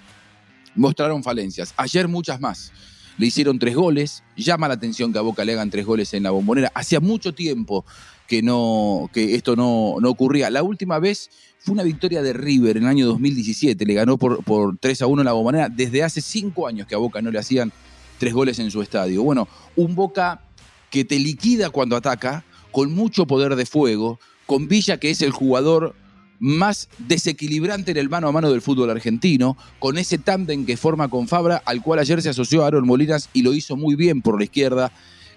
mostraron 0.74 1.22
falencias. 1.22 1.74
Ayer 1.76 2.08
muchas 2.08 2.40
más. 2.40 2.72
Le 3.20 3.26
hicieron 3.26 3.58
tres 3.58 3.76
goles, 3.76 4.22
llama 4.34 4.66
la 4.66 4.72
atención 4.72 5.12
que 5.12 5.18
a 5.18 5.20
Boca 5.20 5.44
le 5.44 5.52
hagan 5.52 5.68
tres 5.68 5.84
goles 5.84 6.14
en 6.14 6.22
la 6.22 6.30
bombonera. 6.30 6.72
Hacía 6.74 7.00
mucho 7.00 7.34
tiempo 7.34 7.84
que, 8.26 8.40
no, 8.40 9.10
que 9.12 9.34
esto 9.34 9.56
no, 9.56 9.96
no 10.00 10.08
ocurría. 10.08 10.48
La 10.48 10.62
última 10.62 10.98
vez 10.98 11.28
fue 11.58 11.74
una 11.74 11.82
victoria 11.82 12.22
de 12.22 12.32
River 12.32 12.78
en 12.78 12.84
el 12.84 12.88
año 12.88 13.06
2017. 13.06 13.84
Le 13.84 13.92
ganó 13.92 14.16
por, 14.16 14.42
por 14.42 14.78
3 14.78 15.02
a 15.02 15.06
1 15.06 15.20
en 15.20 15.26
la 15.26 15.32
Bombonera. 15.32 15.68
Desde 15.68 16.02
hace 16.02 16.22
cinco 16.22 16.66
años 16.66 16.86
que 16.86 16.94
a 16.94 16.98
Boca 16.98 17.20
no 17.20 17.30
le 17.30 17.38
hacían 17.38 17.74
tres 18.16 18.32
goles 18.32 18.58
en 18.58 18.70
su 18.70 18.80
estadio. 18.80 19.22
Bueno, 19.22 19.48
un 19.76 19.94
Boca 19.94 20.40
que 20.88 21.04
te 21.04 21.18
liquida 21.18 21.68
cuando 21.68 21.96
ataca, 21.96 22.42
con 22.72 22.94
mucho 22.94 23.26
poder 23.26 23.54
de 23.54 23.66
fuego, 23.66 24.18
con 24.46 24.66
Villa 24.66 24.98
que 24.98 25.10
es 25.10 25.20
el 25.20 25.32
jugador 25.32 25.94
más 26.40 26.88
desequilibrante 26.99 27.92
en 27.92 27.99
el 27.99 28.09
mano 28.09 28.26
a 28.26 28.32
mano 28.32 28.50
del 28.50 28.62
fútbol 28.62 28.90
argentino, 28.90 29.56
con 29.78 29.99
ese 29.99 30.18
tándem 30.18 30.66
que 30.66 30.76
forma 30.76 31.09
con 31.09 31.28
Fabra, 31.28 31.62
al 31.64 31.82
cual 31.82 32.00
ayer 32.00 32.20
se 32.23 32.30
asoció 32.30 32.64
a 32.64 32.66
Aaron 32.66 32.87
Molinas 32.87 33.28
y 33.32 33.42
lo 33.42 33.54
hizo 33.54 33.76
muy 33.76 33.94
bien 33.94 34.23
por 34.23 34.38
la 34.38 34.44
izquierda, 34.44 34.90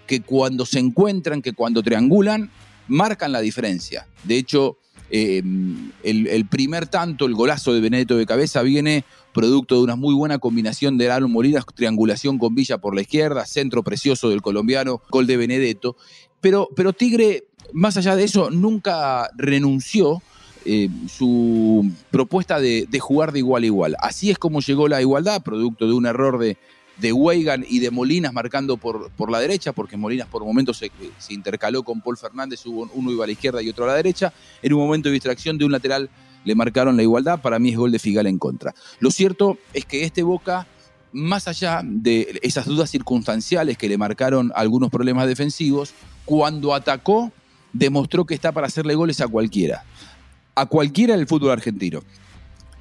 que 0.08 0.22
cuando 0.22 0.66
se 0.66 0.80
encuentran, 0.80 1.42
que 1.42 1.54
cuando 1.54 1.84
triangulan, 1.84 2.50
marcan 2.88 3.32
la 3.32 3.42
diferencia. 3.42 4.08
De 4.24 4.38
hecho, 4.38 4.78
eh, 5.10 5.44
el, 6.04 6.46
primer 6.48 6.88
tanto, 6.88 7.26
el 7.26 7.36
golazo 7.36 7.74
de 7.74 7.82
Benedetto 7.82 8.18
de 8.18 8.26
cabeza, 8.26 8.62
viene 8.62 9.04
producto 9.34 9.76
de 9.76 9.82
una 9.84 9.96
muy 9.96 10.16
buena 10.16 10.40
combinación 10.40 10.98
de 10.98 11.12
Aaron 11.12 11.32
Molinas, 11.32 11.66
triangulación 11.76 12.38
con 12.38 12.56
Villa 12.56 12.78
por 12.78 12.96
la 12.96 13.02
izquierda, 13.02 13.46
centro 13.46 13.84
precioso 13.84 14.30
del 14.30 14.42
colombiano, 14.42 15.02
gol 15.10 15.28
de 15.28 15.38
Benedetto. 15.38 15.98
Pero, 16.40 16.70
pero 16.76 16.94
Tigre, 16.94 17.46
más 17.74 17.98
allá 17.98 18.16
de 18.16 18.24
eso, 18.24 18.50
nunca 18.52 19.30
renunció 19.38 20.22
eh, 20.66 20.90
su 21.08 21.92
propuesta 22.12 22.60
de, 22.60 22.88
jugar 23.00 23.32
de 23.32 23.40
igual 23.40 23.64
a 23.64 23.66
igual. 23.66 23.96
Así 24.00 24.32
es 24.32 24.38
como 24.38 24.62
llegó 24.62 24.88
la 24.88 25.02
igualdad, 25.02 25.42
producto 25.42 25.88
de 25.88 25.94
un 25.94 26.06
error 26.06 26.38
de, 26.40 26.58
de 26.98 27.12
Weigan 27.12 27.66
y 27.68 27.80
de 27.80 27.92
Molinas 27.92 28.34
marcando 28.34 28.78
por, 28.78 29.12
por 29.12 29.30
la 29.30 29.40
derecha, 29.40 29.74
porque 29.74 29.98
Molinas 29.98 30.28
por 30.28 30.46
momentos 30.46 30.78
se, 30.78 30.92
se, 31.18 31.34
intercaló 31.34 31.84
con 31.84 32.02
Paul 32.02 32.18
Fernández, 32.18 32.66
uno 32.66 33.12
iba 33.12 33.24
a 33.24 33.28
la 33.28 33.34
izquierda 33.34 33.62
y 33.62 33.70
otro 33.70 33.86
a 33.86 33.90
la 33.90 33.96
derecha. 33.96 34.34
En 34.62 34.74
un 34.74 34.80
momento 34.80 35.10
de 35.10 35.14
distracción 35.14 35.58
de 35.58 35.66
un 35.66 35.72
lateral 35.72 36.10
le 36.46 36.56
marcaron 36.56 36.96
la 36.96 37.04
igualdad, 37.04 37.42
para 37.42 37.60
mí 37.60 37.70
es 37.70 37.78
gol 37.78 37.92
de 37.92 38.00
Figal 38.00 38.28
en 38.28 38.38
contra. 38.38 38.74
Lo 39.00 39.12
cierto 39.12 39.58
es 39.74 39.86
que 39.86 40.04
este 40.04 40.24
Boca, 40.24 40.68
más 41.12 41.48
allá 41.48 41.82
de 41.84 42.40
esas 42.42 42.66
dudas 42.66 42.90
circunstanciales 42.90 43.78
que 43.78 43.90
le 43.90 43.98
marcaron 43.98 44.52
algunos 44.56 44.90
problemas 44.90 45.28
defensivos, 45.28 45.94
cuando 46.26 46.74
atacó 46.74 47.32
demostró 47.74 48.26
que 48.26 48.34
está 48.34 48.52
para 48.52 48.68
hacerle 48.68 48.96
goles 48.96 49.20
a 49.20 49.28
cualquiera 49.28 49.84
a 50.56 50.66
cualquiera 50.66 51.16
del 51.16 51.28
fútbol 51.28 51.52
argentino. 51.52 52.02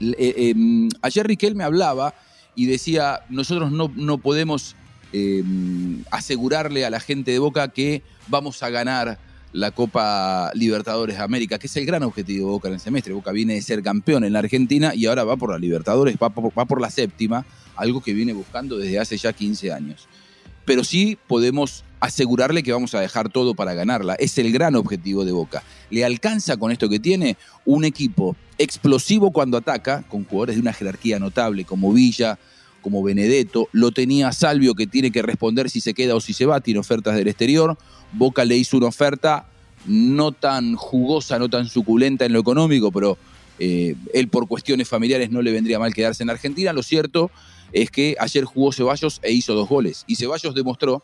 Eh, 0.01 0.51
em, 0.51 0.89
ayer 1.01 1.27
Riquel 1.27 1.55
me 1.55 1.65
hablaba 1.65 2.15
y 2.55 2.67
decía, 2.67 3.21
nosotros 3.29 3.71
no, 3.71 3.91
no 3.95 4.19
podemos 4.19 4.75
em, 5.13 6.03
asegurarle 6.11 6.85
a 6.85 6.91
la 6.91 7.01
gente 7.01 7.31
de 7.31 7.39
Boca 7.39 7.69
que 7.69 8.03
vamos 8.29 8.63
a 8.63 8.71
ganar 8.71 9.19
la 9.53 9.71
Copa 9.71 10.51
Libertadores 10.55 11.19
de 11.19 11.23
América, 11.23 11.59
que 11.59 11.67
es 11.67 11.77
el 11.77 11.85
gran 11.85 12.03
objetivo 12.03 12.47
de 12.47 12.53
Boca 12.53 12.69
en 12.69 12.75
el 12.75 12.81
semestre. 12.81 13.13
Boca 13.13 13.33
viene 13.33 13.55
de 13.55 13.63
ser 13.63 13.83
campeón 13.83 14.25
en 14.25 14.33
la 14.33 14.39
Argentina 14.39 14.95
y 14.95 15.07
ahora 15.07 15.25
va 15.25 15.37
por 15.37 15.51
la 15.51 15.59
Libertadores, 15.59 16.17
va 16.17 16.29
va 16.29 16.65
por 16.65 16.81
la 16.81 16.91
séptima, 16.91 17.45
algo 17.77 18.03
que 18.03 18.15
viene 18.15 18.33
buscando 18.33 18.79
desde 18.79 18.99
hace 18.99 19.17
ya 19.17 19.33
15 19.33 19.73
años. 19.73 20.09
Pero 20.65 20.85
sí 20.85 21.19
podemos 21.27 21.85
asegurarle 22.03 22.65
que 22.65 22.73
vamos 22.73 22.95
a 22.95 23.01
dejar 23.01 23.29
todo 23.29 23.55
para 23.55 23.75
ganarla. 23.75 24.15
Es 24.15 24.37
el 24.39 24.53
gran 24.53 24.75
objetivo 24.75 25.25
de 25.25 25.31
Boca. 25.31 25.63
Le 25.89 26.05
alcanza 26.05 26.57
con 26.57 26.73
esto 26.73 26.89
que 26.89 26.99
tiene 26.99 27.37
un 27.65 27.85
equipo 27.85 28.37
explosivo 28.59 29.31
cuando 29.31 29.57
ataca, 29.57 30.03
con 30.09 30.25
jugadores 30.25 30.57
de 30.57 30.63
una 30.63 30.73
jerarquía 30.73 31.21
notable 31.21 31.65
como 31.65 31.93
Villa, 31.93 32.39
como 32.81 33.05
Benedetto. 33.05 33.69
Lo 33.71 33.93
tenía 33.93 34.33
Salvio 34.33 34.75
que 34.75 34.89
tiene 34.89 35.13
que 35.13 35.23
responder 35.23 35.71
si 35.71 35.81
se 35.81 35.95
queda 35.95 36.17
o 36.17 36.21
si 36.21 36.33
se 36.33 36.45
va, 36.45 36.61
tiene 36.61 36.81
ofertas 36.81 37.15
del 37.15 37.29
exterior. 37.29 37.79
Boca 38.13 38.45
le 38.45 38.57
hizo 38.57 38.77
una 38.77 38.89
oferta 38.89 39.47
no 39.87 40.33
tan 40.33 40.75
jugosa, 40.75 41.39
no 41.39 41.49
tan 41.49 41.69
suculenta 41.69 42.25
en 42.25 42.33
lo 42.33 42.41
económico, 42.41 42.91
pero 42.91 43.17
eh, 43.59 43.95
él 44.13 44.29
por 44.29 44.49
cuestiones 44.49 44.89
familiares 44.89 45.31
no 45.31 45.41
le 45.41 45.53
vendría 45.53 45.79
mal 45.79 45.95
quedarse 45.95 46.25
en 46.25 46.31
Argentina. 46.31 46.73
Lo 46.73 46.83
cierto 46.83 47.31
es 47.73 47.91
que 47.91 48.17
ayer 48.19 48.45
jugó 48.45 48.73
Ceballos 48.73 49.21
e 49.23 49.33
hizo 49.33 49.55
dos 49.55 49.69
goles. 49.69 50.05
Y 50.07 50.17
Ceballos 50.17 50.55
demostró 50.55 51.03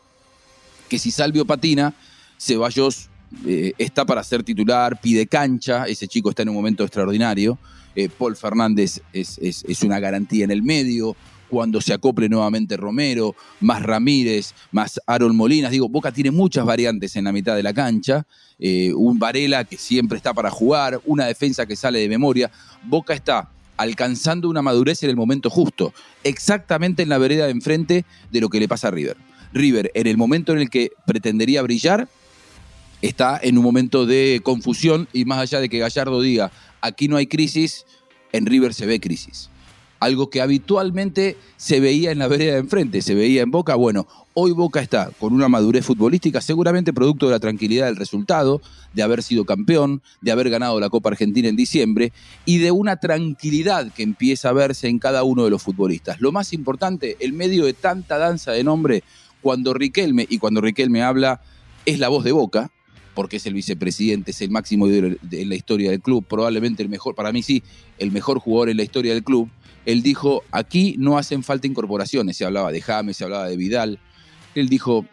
que 0.87 0.99
si 0.99 1.11
Salvio 1.11 1.45
patina, 1.45 1.93
Ceballos 2.37 3.09
eh, 3.45 3.73
está 3.77 4.05
para 4.05 4.23
ser 4.23 4.43
titular, 4.43 4.99
pide 4.99 5.27
cancha, 5.27 5.85
ese 5.85 6.07
chico 6.07 6.29
está 6.29 6.41
en 6.43 6.49
un 6.49 6.55
momento 6.55 6.83
extraordinario. 6.83 7.57
Eh, 7.95 8.09
Paul 8.09 8.35
Fernández 8.35 9.01
es, 9.13 9.83
una 9.83 9.99
garantía 9.99 10.45
en 10.45 10.51
el 10.51 10.63
medio. 10.63 11.15
Cuando 11.49 11.81
se 11.81 11.93
acople 11.93 12.29
nuevamente 12.29 12.77
Romero, 12.77 13.35
más 13.59 13.81
Ramírez, 13.81 14.53
más 14.71 15.01
Aaron 15.07 15.35
Molinas. 15.35 15.71
Digo, 15.71 15.89
Boca 15.89 16.11
tiene 16.11 16.29
muchas 16.29 16.63
variantes 16.63 17.15
en 17.15 17.23
la 17.23 17.31
mitad 17.31 17.55
de 17.55 17.63
la 17.63 17.73
cancha. 17.73 18.27
Eh, 18.59 18.93
un 18.93 19.17
Varela 19.17 19.63
que 19.63 19.75
siempre 19.75 20.17
está 20.17 20.31
para 20.31 20.51
jugar, 20.51 21.01
una 21.05 21.25
defensa 21.25 21.65
que 21.65 21.75
sale 21.75 21.99
de 21.99 22.07
memoria. 22.07 22.51
Boca 22.83 23.15
está 23.15 23.49
alcanzando 23.79 24.49
una 24.49 24.61
madurez 24.61 25.03
en 25.03 25.09
el 25.09 25.15
momento 25.15 25.49
justo, 25.49 25.93
exactamente 26.25 27.01
en 27.01 27.07
la 27.07 27.17
vereda 27.17 27.45
de 27.45 27.51
enfrente 27.51 28.05
de 28.29 28.41
lo 28.41 28.49
que 28.49 28.59
le 28.59 28.67
pasa 28.67 28.89
a 28.89 28.91
River. 28.91 29.15
River, 29.53 29.89
en 29.93 30.05
el 30.05 30.17
momento 30.17 30.51
en 30.51 30.59
el 30.59 30.69
que 30.69 30.91
pretendería 31.07 31.61
brillar, 31.61 32.09
está 33.01 33.39
en 33.41 33.57
un 33.57 33.63
momento 33.63 34.05
de 34.05 34.41
confusión 34.43 35.07
y 35.13 35.23
más 35.23 35.39
allá 35.39 35.61
de 35.61 35.69
que 35.69 35.79
Gallardo 35.79 36.21
diga, 36.21 36.51
aquí 36.81 37.07
no 37.07 37.15
hay 37.15 37.27
crisis, 37.27 37.85
en 38.33 38.45
River 38.45 38.73
se 38.73 38.85
ve 38.85 38.99
crisis. 38.99 39.49
Algo 39.99 40.29
que 40.29 40.41
habitualmente 40.41 41.35
se 41.57 41.79
veía 41.79 42.11
en 42.11 42.19
la 42.19 42.27
vereda 42.27 42.53
de 42.53 42.59
enfrente, 42.59 43.01
se 43.01 43.15
veía 43.15 43.41
en 43.41 43.51
Boca. 43.51 43.75
Bueno, 43.75 44.07
hoy 44.33 44.51
Boca 44.51 44.79
está 44.79 45.11
con 45.19 45.33
una 45.33 45.49
madurez 45.49 45.85
futbolística, 45.85 46.39
seguramente 46.39 46.93
producto 46.93 47.25
de 47.25 47.33
la 47.33 47.39
tranquilidad 47.39 47.87
del 47.87 47.97
resultado, 47.97 48.61
de 48.93 49.03
haber 49.03 49.21
sido 49.23 49.45
campeón, 49.45 50.01
de 50.21 50.31
haber 50.31 50.49
ganado 50.49 50.79
la 50.79 50.89
Copa 50.89 51.09
Argentina 51.09 51.49
en 51.49 51.57
diciembre 51.57 52.13
y 52.45 52.59
de 52.59 52.71
una 52.71 52.97
tranquilidad 52.97 53.91
que 53.91 54.03
empieza 54.03 54.49
a 54.49 54.53
verse 54.53 54.87
en 54.87 54.99
cada 54.99 55.23
uno 55.23 55.43
de 55.43 55.49
los 55.49 55.61
futbolistas. 55.61 56.21
Lo 56.21 56.31
más 56.31 56.53
importante, 56.53 57.17
el 57.19 57.33
medio 57.33 57.65
de 57.65 57.73
tanta 57.73 58.17
danza 58.17 58.51
de 58.51 58.63
nombre, 58.63 59.03
cuando 59.41 59.73
Riquelme, 59.73 60.25
y 60.29 60.37
cuando 60.37 60.61
Riquelme 60.61 61.03
habla, 61.03 61.41
es 61.85 61.99
la 61.99 62.09
voz 62.09 62.23
de 62.23 62.31
Boca, 62.31 62.71
porque 63.19 63.35
es 63.35 63.45
el 63.47 63.53
vicepresidente, 63.53 64.31
es 64.31 64.41
el 64.41 64.49
máximo 64.49 64.87
de 64.87 65.17
la 65.45 65.53
historia 65.53 65.91
del 65.91 65.99
club, 65.99 66.25
probablemente 66.25 66.83
el 66.83 66.87
mejor, 66.87 67.15
para 67.15 67.33
mí 67.33 67.43
sí, 67.43 67.61
el 67.97 68.13
mejor 68.13 68.39
jugador 68.39 68.69
en 68.69 68.77
la 68.77 68.83
historia 68.83 69.13
del 69.13 69.25
club. 69.25 69.49
Él 69.85 70.01
dijo, 70.01 70.43
aquí 70.51 70.95
no 70.97 71.17
hacen 71.17 71.43
falta 71.43 71.67
incorporaciones, 71.67 72.37
se 72.37 72.45
hablaba 72.45 72.71
de 72.71 72.79
James, 72.79 73.17
se 73.17 73.25
hablaba 73.25 73.49
de 73.49 73.57
Vidal. 73.57 73.99
Él 74.55 74.69
dijo, 74.69 75.05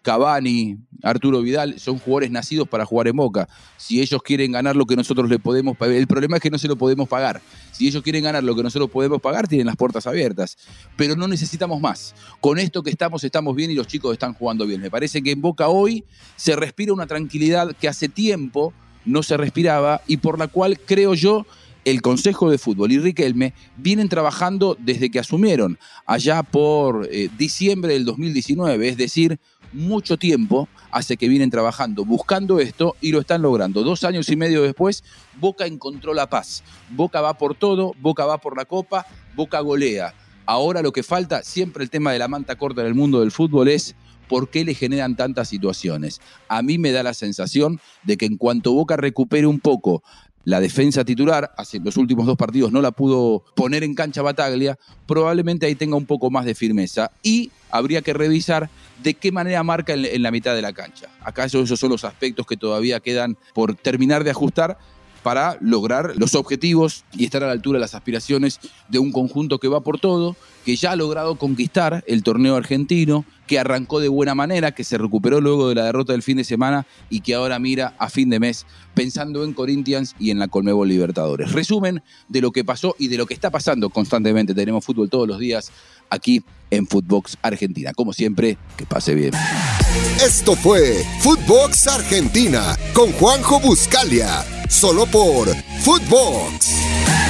Cavani, 0.00 0.78
Arturo 1.02 1.42
Vidal, 1.42 1.78
son 1.78 1.98
jugadores 1.98 2.30
nacidos 2.30 2.68
para 2.68 2.86
jugar 2.86 3.08
en 3.08 3.16
Boca. 3.16 3.48
Si 3.76 4.00
ellos 4.00 4.22
quieren 4.22 4.52
ganar 4.52 4.76
lo 4.76 4.86
que 4.86 4.96
nosotros 4.96 5.28
le 5.28 5.38
podemos 5.38 5.76
pagar, 5.76 5.96
el 5.96 6.06
problema 6.06 6.36
es 6.36 6.42
que 6.42 6.50
no 6.50 6.58
se 6.58 6.68
lo 6.68 6.76
podemos 6.76 7.08
pagar. 7.08 7.42
Si 7.72 7.86
ellos 7.86 8.02
quieren 8.02 8.24
ganar 8.24 8.42
lo 8.42 8.54
que 8.56 8.62
nosotros 8.62 8.90
podemos 8.90 9.20
pagar, 9.20 9.48
tienen 9.48 9.66
las 9.66 9.76
puertas 9.76 10.06
abiertas. 10.06 10.56
Pero 10.96 11.16
no 11.16 11.28
necesitamos 11.28 11.80
más. 11.80 12.14
Con 12.40 12.58
esto 12.58 12.82
que 12.82 12.90
estamos, 12.90 13.22
estamos 13.24 13.54
bien 13.54 13.70
y 13.70 13.74
los 13.74 13.86
chicos 13.86 14.12
están 14.12 14.34
jugando 14.34 14.66
bien. 14.66 14.80
Me 14.80 14.90
parece 14.90 15.22
que 15.22 15.32
en 15.32 15.42
Boca 15.42 15.68
hoy 15.68 16.04
se 16.36 16.56
respira 16.56 16.92
una 16.92 17.06
tranquilidad 17.06 17.74
que 17.76 17.88
hace 17.88 18.08
tiempo 18.08 18.72
no 19.04 19.22
se 19.22 19.36
respiraba 19.36 20.00
y 20.06 20.18
por 20.18 20.38
la 20.38 20.48
cual 20.48 20.78
creo 20.78 21.14
yo 21.14 21.46
el 21.84 22.00
Consejo 22.02 22.50
de 22.50 22.58
Fútbol 22.58 22.92
y 22.92 22.98
Riquelme 22.98 23.54
vienen 23.76 24.08
trabajando 24.08 24.76
desde 24.78 25.10
que 25.10 25.18
asumieron, 25.18 25.78
allá 26.06 26.42
por 26.42 27.08
eh, 27.10 27.28
diciembre 27.36 27.94
del 27.94 28.04
2019, 28.04 28.88
es 28.88 28.96
decir, 28.96 29.40
mucho 29.72 30.16
tiempo 30.16 30.68
hace 30.90 31.16
que 31.16 31.28
vienen 31.28 31.50
trabajando, 31.50 32.04
buscando 32.04 32.60
esto 32.60 32.96
y 33.00 33.12
lo 33.12 33.20
están 33.20 33.42
logrando. 33.42 33.82
Dos 33.82 34.04
años 34.04 34.28
y 34.28 34.36
medio 34.36 34.62
después, 34.62 35.02
Boca 35.40 35.66
encontró 35.66 36.14
la 36.14 36.28
paz. 36.28 36.62
Boca 36.90 37.20
va 37.20 37.34
por 37.34 37.54
todo, 37.54 37.94
Boca 38.00 38.26
va 38.26 38.38
por 38.38 38.56
la 38.56 38.64
copa, 38.64 39.06
Boca 39.34 39.60
golea. 39.60 40.14
Ahora 40.44 40.82
lo 40.82 40.92
que 40.92 41.02
falta, 41.02 41.42
siempre 41.42 41.84
el 41.84 41.90
tema 41.90 42.12
de 42.12 42.18
la 42.18 42.28
manta 42.28 42.56
corta 42.56 42.80
en 42.82 42.88
el 42.88 42.94
mundo 42.94 43.20
del 43.20 43.30
fútbol 43.30 43.68
es 43.68 43.94
por 44.28 44.48
qué 44.48 44.64
le 44.64 44.74
generan 44.74 45.16
tantas 45.16 45.48
situaciones. 45.48 46.20
A 46.48 46.62
mí 46.62 46.78
me 46.78 46.90
da 46.90 47.02
la 47.02 47.14
sensación 47.14 47.80
de 48.02 48.16
que 48.16 48.26
en 48.26 48.36
cuanto 48.36 48.72
Boca 48.72 48.96
recupere 48.96 49.46
un 49.46 49.60
poco 49.60 50.02
la 50.44 50.60
defensa 50.60 51.04
titular, 51.04 51.52
los 51.84 51.96
últimos 51.96 52.26
dos 52.26 52.36
partidos 52.36 52.72
no 52.72 52.82
la 52.82 52.90
pudo 52.90 53.44
poner 53.54 53.84
en 53.84 53.94
cancha 53.94 54.22
Bataglia, 54.22 54.78
probablemente 55.06 55.66
ahí 55.66 55.74
tenga 55.74 55.96
un 55.96 56.06
poco 56.06 56.30
más 56.30 56.44
de 56.44 56.54
firmeza 56.54 57.10
y 57.22 57.50
habría 57.70 58.02
que 58.02 58.12
revisar 58.12 58.68
de 59.02 59.14
qué 59.14 59.32
manera 59.32 59.62
marca 59.62 59.94
en, 59.94 60.22
la 60.22 60.30
mitad 60.30 60.54
de 60.54 60.62
la 60.62 60.72
cancha. 60.72 61.08
Acá 61.22 61.44
esos 61.44 61.68
son 61.68 61.90
los 61.90 62.04
aspectos 62.04 62.46
que 62.46 62.56
todavía 62.56 63.00
quedan 63.00 63.36
por 63.54 63.74
terminar 63.74 64.24
de 64.24 64.30
ajustar 64.30 64.78
para 65.22 65.56
lograr 65.60 66.14
los 66.16 66.34
objetivos 66.34 67.04
y 67.12 67.24
estar 67.24 67.42
a 67.42 67.46
la 67.46 67.52
altura 67.52 67.78
de 67.78 67.82
las 67.82 67.94
aspiraciones 67.94 68.60
de 68.88 68.98
un 68.98 69.12
conjunto 69.12 69.58
que 69.58 69.68
va 69.68 69.80
por 69.80 69.98
todo, 69.98 70.36
que 70.64 70.76
ya 70.76 70.92
ha 70.92 70.96
logrado 70.96 71.36
conquistar 71.36 72.04
el 72.06 72.22
torneo 72.22 72.56
argentino, 72.56 73.24
que 73.46 73.58
arrancó 73.58 74.00
de 74.00 74.08
buena 74.08 74.34
manera, 74.34 74.72
que 74.72 74.84
se 74.84 74.98
recuperó 74.98 75.40
luego 75.40 75.68
de 75.68 75.74
la 75.74 75.84
derrota 75.84 76.12
del 76.12 76.22
fin 76.22 76.36
de 76.36 76.44
semana 76.44 76.86
y 77.10 77.20
que 77.20 77.34
ahora 77.34 77.58
mira 77.58 77.94
a 77.98 78.08
fin 78.08 78.30
de 78.30 78.40
mes 78.40 78.66
pensando 78.94 79.44
en 79.44 79.52
Corinthians 79.52 80.14
y 80.18 80.30
en 80.30 80.38
la 80.38 80.48
Colmebol 80.48 80.88
Libertadores. 80.88 81.52
Resumen 81.52 82.02
de 82.28 82.40
lo 82.40 82.50
que 82.50 82.64
pasó 82.64 82.94
y 82.98 83.08
de 83.08 83.16
lo 83.16 83.26
que 83.26 83.34
está 83.34 83.50
pasando 83.50 83.90
constantemente. 83.90 84.54
Tenemos 84.54 84.84
fútbol 84.84 85.10
todos 85.10 85.28
los 85.28 85.38
días 85.38 85.70
aquí 86.10 86.42
en 86.70 86.86
Footbox 86.86 87.38
Argentina. 87.42 87.92
Como 87.94 88.12
siempre, 88.12 88.58
que 88.76 88.86
pase 88.86 89.14
bien. 89.14 89.32
Esto 90.24 90.54
fue 90.54 91.04
Footbox 91.20 91.86
Argentina 91.88 92.76
con 92.94 93.12
Juanjo 93.12 93.60
Buscalia, 93.60 94.44
solo 94.72 95.06
por 95.06 95.54
Footbox. 95.82 97.21